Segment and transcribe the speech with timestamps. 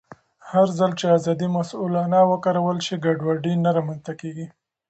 [0.49, 4.45] هرځل چې ازادي مسؤلانه وکارول شي، ګډوډي نه رامنځته کېږي.